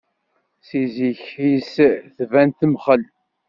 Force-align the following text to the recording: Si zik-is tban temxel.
Si 0.67 0.81
zik-is 0.95 1.73
tban 2.15 2.49
temxel. 2.59 3.03